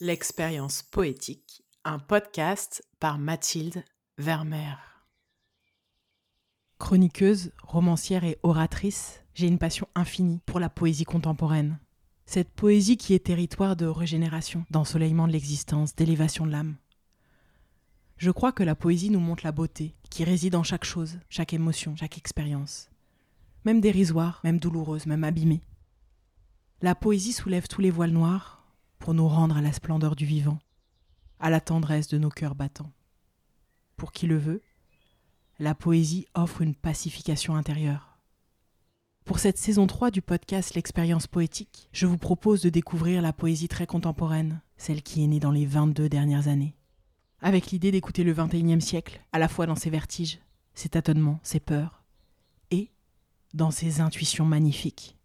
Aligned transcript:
L'expérience 0.00 0.82
poétique, 0.82 1.62
un 1.84 2.00
podcast 2.00 2.82
par 2.98 3.16
Mathilde 3.16 3.84
Vermeer. 4.18 4.76
Chroniqueuse, 6.78 7.52
romancière 7.62 8.24
et 8.24 8.36
oratrice, 8.42 9.22
j'ai 9.34 9.46
une 9.46 9.60
passion 9.60 9.86
infinie 9.94 10.40
pour 10.46 10.58
la 10.58 10.68
poésie 10.68 11.04
contemporaine. 11.04 11.78
Cette 12.26 12.50
poésie 12.50 12.96
qui 12.96 13.14
est 13.14 13.26
territoire 13.26 13.76
de 13.76 13.86
régénération, 13.86 14.64
d'ensoleillement 14.68 15.28
de 15.28 15.32
l'existence, 15.32 15.94
d'élévation 15.94 16.44
de 16.44 16.50
l'âme. 16.50 16.74
Je 18.16 18.32
crois 18.32 18.50
que 18.50 18.64
la 18.64 18.74
poésie 18.74 19.10
nous 19.10 19.20
montre 19.20 19.44
la 19.44 19.52
beauté 19.52 19.94
qui 20.10 20.24
réside 20.24 20.56
en 20.56 20.64
chaque 20.64 20.84
chose, 20.84 21.20
chaque 21.28 21.52
émotion, 21.52 21.94
chaque 21.94 22.18
expérience. 22.18 22.90
Même 23.64 23.80
dérisoire, 23.80 24.40
même 24.42 24.58
douloureuse, 24.58 25.06
même 25.06 25.22
abîmée. 25.22 25.62
La 26.82 26.96
poésie 26.96 27.32
soulève 27.32 27.68
tous 27.68 27.80
les 27.80 27.92
voiles 27.92 28.10
noirs, 28.10 28.53
pour 29.04 29.12
nous 29.12 29.28
rendre 29.28 29.58
à 29.58 29.60
la 29.60 29.74
splendeur 29.74 30.16
du 30.16 30.24
vivant, 30.24 30.58
à 31.38 31.50
la 31.50 31.60
tendresse 31.60 32.08
de 32.08 32.16
nos 32.16 32.30
cœurs 32.30 32.54
battants. 32.54 32.90
Pour 33.98 34.12
qui 34.12 34.26
le 34.26 34.38
veut, 34.38 34.62
la 35.58 35.74
poésie 35.74 36.26
offre 36.32 36.62
une 36.62 36.74
pacification 36.74 37.54
intérieure. 37.54 38.18
Pour 39.26 39.40
cette 39.40 39.58
saison 39.58 39.86
3 39.86 40.10
du 40.10 40.22
podcast 40.22 40.72
L'expérience 40.72 41.26
poétique, 41.26 41.90
je 41.92 42.06
vous 42.06 42.16
propose 42.16 42.62
de 42.62 42.70
découvrir 42.70 43.20
la 43.20 43.34
poésie 43.34 43.68
très 43.68 43.86
contemporaine, 43.86 44.62
celle 44.78 45.02
qui 45.02 45.22
est 45.22 45.26
née 45.26 45.38
dans 45.38 45.52
les 45.52 45.66
22 45.66 46.08
dernières 46.08 46.48
années. 46.48 46.74
Avec 47.42 47.72
l'idée 47.72 47.90
d'écouter 47.90 48.24
le 48.24 48.32
21e 48.32 48.80
siècle, 48.80 49.20
à 49.32 49.38
la 49.38 49.48
fois 49.48 49.66
dans 49.66 49.76
ses 49.76 49.90
vertiges, 49.90 50.38
ses 50.72 50.88
tâtonnements, 50.88 51.40
ses 51.42 51.60
peurs, 51.60 52.04
et 52.70 52.90
dans 53.52 53.70
ses 53.70 54.00
intuitions 54.00 54.46
magnifiques. 54.46 55.18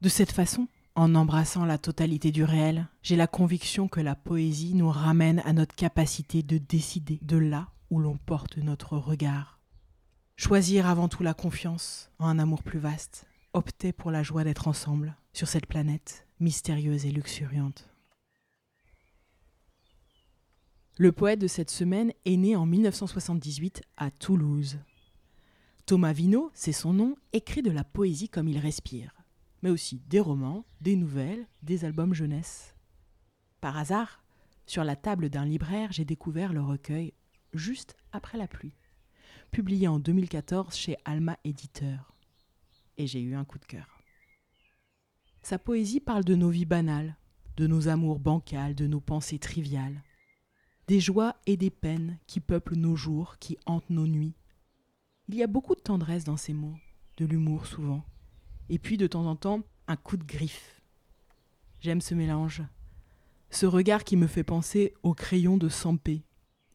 De 0.00 0.08
cette 0.08 0.32
façon, 0.32 0.66
en 0.96 1.14
embrassant 1.14 1.64
la 1.64 1.78
totalité 1.78 2.30
du 2.30 2.44
réel, 2.44 2.86
j'ai 3.02 3.16
la 3.16 3.26
conviction 3.26 3.88
que 3.88 4.00
la 4.00 4.14
poésie 4.14 4.74
nous 4.74 4.90
ramène 4.90 5.40
à 5.44 5.52
notre 5.52 5.74
capacité 5.74 6.42
de 6.42 6.58
décider 6.58 7.18
de 7.22 7.36
là 7.36 7.68
où 7.90 7.98
l'on 7.98 8.16
porte 8.16 8.58
notre 8.58 8.96
regard. 8.96 9.58
Choisir 10.36 10.86
avant 10.86 11.08
tout 11.08 11.22
la 11.22 11.34
confiance 11.34 12.10
en 12.18 12.28
un 12.28 12.38
amour 12.38 12.62
plus 12.62 12.78
vaste, 12.78 13.26
opter 13.52 13.92
pour 13.92 14.10
la 14.10 14.22
joie 14.22 14.44
d'être 14.44 14.68
ensemble 14.68 15.16
sur 15.32 15.48
cette 15.48 15.66
planète 15.66 16.26
mystérieuse 16.40 17.06
et 17.06 17.10
luxuriante. 17.10 17.88
Le 20.96 21.10
poète 21.10 21.40
de 21.40 21.48
cette 21.48 21.70
semaine 21.70 22.12
est 22.24 22.36
né 22.36 22.54
en 22.54 22.66
1978 22.66 23.82
à 23.96 24.12
Toulouse. 24.12 24.78
Thomas 25.86 26.12
Vino, 26.12 26.52
c'est 26.54 26.72
son 26.72 26.92
nom, 26.92 27.16
écrit 27.32 27.62
de 27.62 27.72
la 27.72 27.82
poésie 27.82 28.28
comme 28.28 28.48
il 28.48 28.58
respire 28.58 29.23
mais 29.64 29.70
aussi 29.70 30.02
des 30.08 30.20
romans, 30.20 30.66
des 30.82 30.94
nouvelles, 30.94 31.48
des 31.62 31.86
albums 31.86 32.12
jeunesse. 32.12 32.76
Par 33.62 33.78
hasard, 33.78 34.22
sur 34.66 34.84
la 34.84 34.94
table 34.94 35.30
d'un 35.30 35.46
libraire, 35.46 35.90
j'ai 35.90 36.04
découvert 36.04 36.52
le 36.52 36.60
recueil 36.60 37.14
Juste 37.54 37.96
après 38.12 38.36
la 38.36 38.46
pluie, 38.46 38.76
publié 39.52 39.88
en 39.88 39.98
2014 39.98 40.74
chez 40.74 40.96
Alma 41.04 41.38
Éditeur. 41.44 42.12
Et 42.98 43.06
j'ai 43.06 43.20
eu 43.20 43.36
un 43.36 43.44
coup 43.44 43.58
de 43.58 43.64
cœur. 43.64 44.02
Sa 45.40 45.58
poésie 45.58 46.00
parle 46.00 46.24
de 46.24 46.34
nos 46.34 46.50
vies 46.50 46.66
banales, 46.66 47.16
de 47.56 47.66
nos 47.66 47.88
amours 47.88 48.18
bancals, 48.18 48.74
de 48.74 48.86
nos 48.86 49.00
pensées 49.00 49.38
triviales, 49.38 50.02
des 50.88 51.00
joies 51.00 51.36
et 51.46 51.56
des 51.56 51.70
peines 51.70 52.18
qui 52.26 52.40
peuplent 52.40 52.76
nos 52.76 52.96
jours, 52.96 53.38
qui 53.38 53.56
hantent 53.64 53.88
nos 53.88 54.06
nuits. 54.06 54.34
Il 55.28 55.36
y 55.36 55.42
a 55.42 55.46
beaucoup 55.46 55.74
de 55.74 55.80
tendresse 55.80 56.24
dans 56.24 56.36
ces 56.36 56.52
mots, 56.52 56.76
de 57.16 57.24
l'humour 57.24 57.66
souvent, 57.66 58.04
et 58.68 58.78
puis 58.78 58.96
de 58.96 59.06
temps 59.06 59.26
en 59.26 59.36
temps 59.36 59.62
un 59.86 59.96
coup 59.96 60.16
de 60.16 60.24
griffe. 60.24 60.80
J'aime 61.80 62.00
ce 62.00 62.14
mélange, 62.14 62.62
ce 63.50 63.66
regard 63.66 64.04
qui 64.04 64.16
me 64.16 64.26
fait 64.26 64.44
penser 64.44 64.94
au 65.02 65.14
crayon 65.14 65.56
de 65.56 65.68
Sampé, 65.68 66.24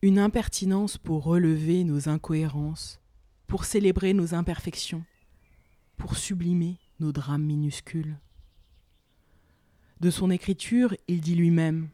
une 0.01 0.19
impertinence 0.19 0.97
pour 0.97 1.23
relever 1.23 1.83
nos 1.83 2.07
incohérences, 2.07 2.99
pour 3.47 3.65
célébrer 3.65 4.13
nos 4.13 4.33
imperfections, 4.33 5.03
pour 5.97 6.15
sublimer 6.15 6.77
nos 6.99 7.11
drames 7.11 7.43
minuscules. 7.43 8.17
De 9.99 10.09
son 10.09 10.29
écriture, 10.29 10.95
il 11.07 11.19
dit 11.19 11.35
lui-même 11.35 11.89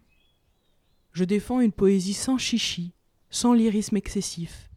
Je 1.13 1.23
défends 1.23 1.61
une 1.61 1.71
poésie 1.71 2.13
sans 2.13 2.37
chichi, 2.37 2.93
sans 3.29 3.53
lyrisme 3.53 3.97
excessif, 3.97 4.69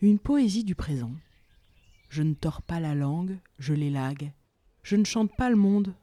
une 0.00 0.18
poésie 0.18 0.64
du 0.64 0.74
présent. 0.74 1.12
Je 2.08 2.22
ne 2.22 2.34
tords 2.34 2.62
pas 2.62 2.80
la 2.80 2.94
langue, 2.94 3.38
je 3.58 3.74
l'élague, 3.74 4.32
je 4.82 4.96
ne 4.96 5.04
chante 5.04 5.34
pas 5.36 5.50
le 5.50 5.56
monde, 5.56 5.94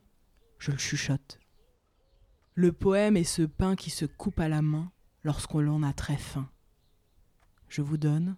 je 0.59 0.71
le 0.71 0.77
chuchote. 0.77 1.39
Le 2.53 2.71
poème 2.71 3.17
est 3.17 3.23
ce 3.23 3.43
pain 3.43 3.75
qui 3.75 3.89
se 3.89 4.05
coupe 4.05 4.39
à 4.39 4.49
la 4.49 4.61
main 4.61 4.91
lorsqu'on 5.23 5.61
l'en 5.61 5.83
a 5.83 5.93
très 5.93 6.17
faim. 6.17 6.49
Je 7.69 7.81
vous 7.81 7.97
donne 7.97 8.37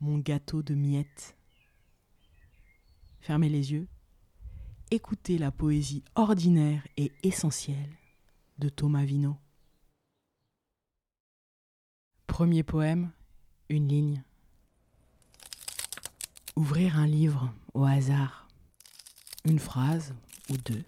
mon 0.00 0.18
gâteau 0.18 0.62
de 0.62 0.74
miettes. 0.74 1.36
Fermez 3.20 3.48
les 3.48 3.72
yeux, 3.72 3.88
écoutez 4.90 5.38
la 5.38 5.50
poésie 5.50 6.04
ordinaire 6.14 6.86
et 6.96 7.12
essentielle 7.22 7.96
de 8.58 8.68
Thomas 8.68 9.04
Vino. 9.04 9.36
Premier 12.26 12.62
poème, 12.62 13.10
une 13.68 13.88
ligne. 13.88 14.22
Ouvrir 16.54 16.98
un 16.98 17.06
livre 17.06 17.52
au 17.74 17.84
hasard 17.84 18.45
une 19.46 19.58
phrase 19.60 20.12
ou 20.50 20.56
deux 20.56 20.82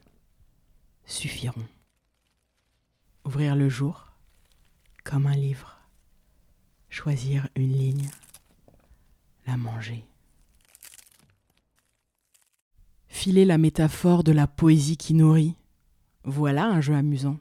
suffiront. 1.07 1.67
Ouvrir 3.25 3.55
le 3.55 3.69
jour 3.69 4.13
comme 5.05 5.27
un 5.27 5.37
livre, 5.37 5.79
choisir 6.91 7.49
une 7.55 7.73
ligne, 7.73 8.11
la 9.47 9.57
manger. 9.57 10.05
Filer 13.07 13.45
la 13.45 13.59
métaphore 13.59 14.23
de 14.25 14.33
la 14.33 14.47
poésie 14.47 14.97
qui 14.97 15.15
nourrit, 15.15 15.55
voilà 16.25 16.67
un 16.67 16.81
jeu 16.81 16.95
amusant. 16.95 17.39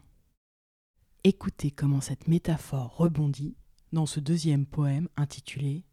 Écoutez 1.23 1.71
comment 1.71 1.99
cette 1.99 2.27
métaphore 2.27 2.95
rebondit 2.95 3.55
dans 3.91 4.05
ce 4.05 4.19
deuxième 4.19 4.65
poème 4.65 5.09
intitulé 5.17 5.83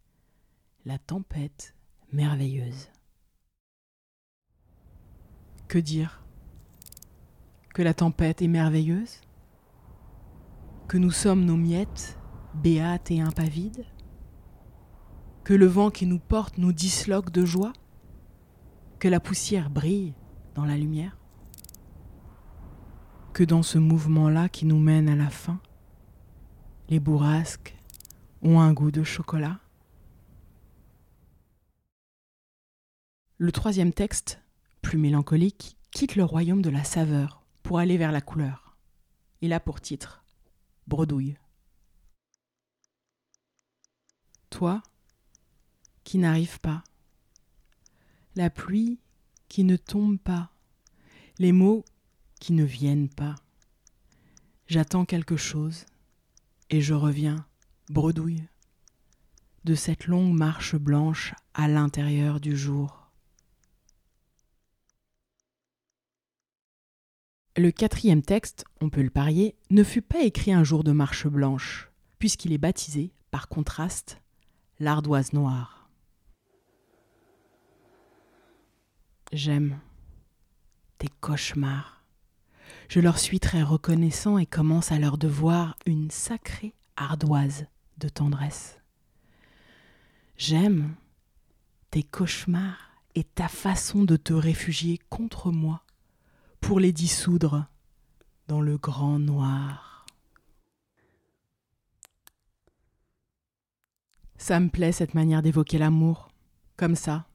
La 0.84 0.98
tempête 0.98 1.74
merveilleuse. 2.12 2.88
Que 5.74 5.80
dire 5.80 6.22
Que 7.74 7.82
la 7.82 7.94
tempête 7.94 8.42
est 8.42 8.46
merveilleuse 8.46 9.22
Que 10.86 10.98
nous 10.98 11.10
sommes 11.10 11.44
nos 11.44 11.56
miettes, 11.56 12.16
béates 12.54 13.10
et 13.10 13.20
impavides 13.20 13.84
Que 15.42 15.52
le 15.52 15.66
vent 15.66 15.90
qui 15.90 16.06
nous 16.06 16.20
porte 16.20 16.58
nous 16.58 16.72
disloque 16.72 17.32
de 17.32 17.44
joie 17.44 17.72
Que 19.00 19.08
la 19.08 19.18
poussière 19.18 19.68
brille 19.68 20.14
dans 20.54 20.64
la 20.64 20.76
lumière 20.76 21.18
Que 23.32 23.42
dans 23.42 23.64
ce 23.64 23.78
mouvement-là 23.78 24.48
qui 24.48 24.66
nous 24.66 24.78
mène 24.78 25.08
à 25.08 25.16
la 25.16 25.28
fin, 25.28 25.58
les 26.88 27.00
bourrasques 27.00 27.76
ont 28.42 28.60
un 28.60 28.72
goût 28.72 28.92
de 28.92 29.02
chocolat. 29.02 29.58
Le 33.38 33.50
troisième 33.50 33.92
texte 33.92 34.38
plus 34.84 34.98
mélancolique, 34.98 35.78
quitte 35.90 36.14
le 36.14 36.24
royaume 36.24 36.60
de 36.60 36.68
la 36.68 36.84
saveur 36.84 37.42
pour 37.62 37.78
aller 37.78 37.96
vers 37.96 38.12
la 38.12 38.20
couleur. 38.20 38.76
Il 39.40 39.54
a 39.54 39.58
pour 39.58 39.80
titre 39.80 40.22
Bredouille. 40.86 41.38
Toi, 44.50 44.82
qui 46.04 46.18
n'arrives 46.18 46.60
pas, 46.60 46.84
la 48.36 48.50
pluie 48.50 49.00
qui 49.48 49.64
ne 49.64 49.76
tombe 49.76 50.18
pas, 50.18 50.50
les 51.38 51.52
mots 51.52 51.84
qui 52.38 52.52
ne 52.52 52.64
viennent 52.64 53.08
pas. 53.08 53.36
J'attends 54.66 55.06
quelque 55.06 55.38
chose 55.38 55.86
et 56.68 56.82
je 56.82 56.92
reviens, 56.92 57.46
bredouille, 57.88 58.44
de 59.64 59.74
cette 59.74 60.06
longue 60.06 60.34
marche 60.34 60.76
blanche 60.76 61.32
à 61.54 61.68
l'intérieur 61.68 62.38
du 62.38 62.54
jour. 62.54 63.03
Le 67.56 67.70
quatrième 67.70 68.22
texte, 68.22 68.64
on 68.80 68.90
peut 68.90 69.02
le 69.02 69.10
parier, 69.10 69.54
ne 69.70 69.84
fut 69.84 70.02
pas 70.02 70.22
écrit 70.22 70.52
un 70.52 70.64
jour 70.64 70.82
de 70.82 70.90
marche 70.90 71.28
blanche, 71.28 71.88
puisqu'il 72.18 72.52
est 72.52 72.58
baptisé, 72.58 73.12
par 73.30 73.48
contraste, 73.48 74.20
l'ardoise 74.80 75.32
noire. 75.32 75.88
J'aime 79.32 79.78
tes 80.98 81.06
cauchemars. 81.20 82.04
Je 82.88 82.98
leur 82.98 83.20
suis 83.20 83.38
très 83.38 83.62
reconnaissant 83.62 84.36
et 84.36 84.46
commence 84.46 84.90
à 84.90 84.98
leur 84.98 85.16
devoir 85.16 85.76
une 85.86 86.10
sacrée 86.10 86.74
ardoise 86.96 87.66
de 87.98 88.08
tendresse. 88.08 88.80
J'aime 90.36 90.96
tes 91.92 92.02
cauchemars 92.02 92.90
et 93.14 93.22
ta 93.22 93.46
façon 93.46 94.02
de 94.02 94.16
te 94.16 94.32
réfugier 94.32 94.98
contre 95.08 95.52
moi 95.52 95.84
pour 96.66 96.80
les 96.80 96.92
dissoudre 96.92 97.66
dans 98.48 98.62
le 98.62 98.78
grand 98.78 99.18
noir. 99.18 100.06
Ça 104.38 104.58
me 104.60 104.70
plaît 104.70 104.92
cette 104.92 105.12
manière 105.12 105.42
d'évoquer 105.42 105.76
l'amour, 105.76 106.30
comme 106.78 106.94
ça, 106.96 107.26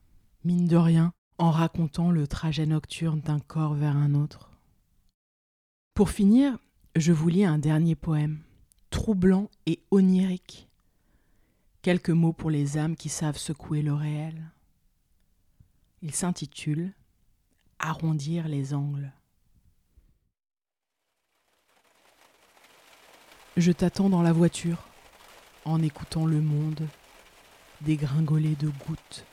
mine 0.42 0.66
de 0.66 0.76
rien, 0.76 1.12
en 1.38 1.52
racontant 1.52 2.10
le 2.10 2.26
trajet 2.26 2.66
nocturne 2.66 3.20
d'un 3.20 3.38
corps 3.38 3.74
vers 3.74 3.96
un 3.96 4.14
autre. 4.14 4.50
Pour 5.94 6.10
finir, 6.10 6.58
je 6.96 7.12
vous 7.12 7.28
lis 7.28 7.44
un 7.44 7.58
dernier 7.58 7.94
poème, 7.94 8.40
troublant 8.90 9.48
et 9.64 9.80
onirique. 9.92 10.68
Quelques 11.82 12.10
mots 12.10 12.32
pour 12.32 12.50
les 12.50 12.78
âmes 12.78 12.96
qui 12.96 13.08
savent 13.08 13.38
secouer 13.38 13.82
le 13.82 13.94
réel. 13.94 14.50
Il 16.02 16.12
s'intitule 16.12 16.92
Arrondir 17.78 18.48
les 18.48 18.74
angles. 18.74 19.12
Je 23.56 23.72
t'attends 23.72 24.08
dans 24.08 24.22
la 24.22 24.32
voiture, 24.32 24.78
en 25.64 25.82
écoutant 25.82 26.24
le 26.24 26.40
monde 26.40 26.86
dégringoler 27.80 28.54
de 28.54 28.68
gouttes. 28.86 29.24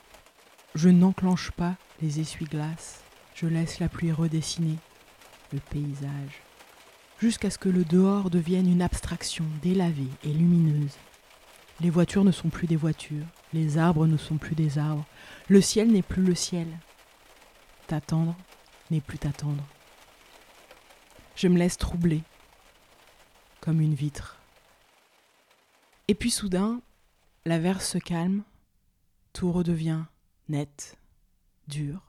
Je 0.73 0.89
n'enclenche 0.89 1.51
pas 1.51 1.75
les 2.01 2.19
essuie-glaces, 2.19 3.03
je 3.35 3.45
laisse 3.45 3.79
la 3.79 3.89
pluie 3.89 4.11
redessiner 4.11 4.77
le 5.53 5.59
paysage, 5.59 6.41
jusqu'à 7.19 7.51
ce 7.51 7.59
que 7.59 7.69
le 7.69 7.85
dehors 7.85 8.31
devienne 8.31 8.69
une 8.69 8.81
abstraction 8.81 9.45
délavée 9.61 10.09
et 10.23 10.33
lumineuse. 10.33 10.97
Les 11.79 11.91
voitures 11.91 12.23
ne 12.23 12.31
sont 12.31 12.49
plus 12.49 12.65
des 12.65 12.75
voitures, 12.75 13.25
les 13.53 13.77
arbres 13.77 14.07
ne 14.07 14.17
sont 14.17 14.37
plus 14.37 14.55
des 14.55 14.79
arbres, 14.79 15.05
le 15.47 15.61
ciel 15.61 15.91
n'est 15.91 16.01
plus 16.01 16.23
le 16.23 16.35
ciel. 16.35 16.67
T'attendre 17.85 18.35
n'est 18.89 19.01
plus 19.01 19.19
t'attendre. 19.19 19.63
Je 21.35 21.47
me 21.47 21.59
laisse 21.59 21.77
troubler, 21.77 22.23
une 23.73 23.93
vitre. 23.93 24.37
Et 26.07 26.15
puis 26.15 26.31
soudain, 26.31 26.81
la 27.45 27.59
verse 27.59 27.89
se 27.89 27.97
calme, 27.97 28.43
tout 29.33 29.51
redevient 29.51 30.03
net, 30.47 30.97
dur, 31.67 32.01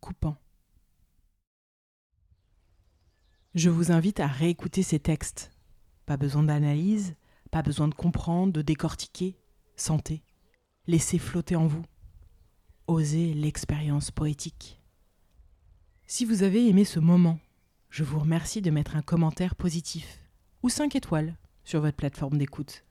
coupant. 0.00 0.36
Je 3.54 3.70
vous 3.70 3.92
invite 3.92 4.20
à 4.20 4.26
réécouter 4.26 4.82
ces 4.82 4.98
textes. 4.98 5.50
Pas 6.06 6.16
besoin 6.16 6.42
d'analyse, 6.42 7.14
pas 7.50 7.62
besoin 7.62 7.88
de 7.88 7.94
comprendre, 7.94 8.52
de 8.52 8.62
décortiquer. 8.62 9.36
Sentez, 9.76 10.22
laissez 10.86 11.18
flotter 11.18 11.56
en 11.56 11.66
vous. 11.66 11.84
Osez 12.86 13.32
l'expérience 13.34 14.10
poétique. 14.10 14.80
Si 16.06 16.24
vous 16.24 16.42
avez 16.42 16.68
aimé 16.68 16.84
ce 16.84 17.00
moment, 17.00 17.38
je 17.94 18.02
vous 18.02 18.18
remercie 18.18 18.60
de 18.60 18.72
mettre 18.72 18.96
un 18.96 19.02
commentaire 19.02 19.54
positif 19.54 20.18
ou 20.64 20.68
5 20.68 20.96
étoiles 20.96 21.36
sur 21.62 21.80
votre 21.80 21.96
plateforme 21.96 22.38
d'écoute. 22.38 22.84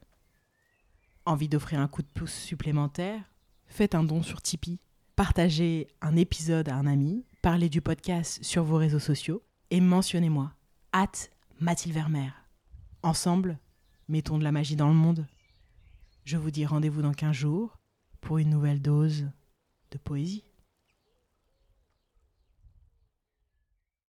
Envie 1.25 1.49
d'offrir 1.49 1.81
un 1.81 1.89
coup 1.89 2.03
de 2.03 2.07
pouce 2.07 2.31
supplémentaire? 2.31 3.21
Faites 3.65 3.95
un 3.95 4.05
don 4.05 4.23
sur 4.23 4.41
Tipeee, 4.41 4.79
partagez 5.17 5.89
un 5.99 6.15
épisode 6.15 6.69
à 6.69 6.75
un 6.75 6.87
ami, 6.87 7.25
parlez 7.41 7.67
du 7.67 7.81
podcast 7.81 8.41
sur 8.45 8.63
vos 8.63 8.77
réseaux 8.77 8.97
sociaux 8.97 9.43
et 9.71 9.81
mentionnez-moi, 9.81 10.53
hâte 10.93 11.31
Mathilde 11.59 11.95
Vermeer. 11.95 12.31
Ensemble, 13.01 13.59
mettons 14.07 14.37
de 14.37 14.45
la 14.45 14.53
magie 14.53 14.77
dans 14.77 14.87
le 14.87 14.93
monde. 14.93 15.27
Je 16.23 16.37
vous 16.37 16.49
dis 16.49 16.65
rendez-vous 16.65 17.01
dans 17.01 17.13
15 17.13 17.35
jours 17.35 17.77
pour 18.21 18.37
une 18.37 18.51
nouvelle 18.51 18.81
dose 18.81 19.27
de 19.91 19.97
poésie. 19.97 20.45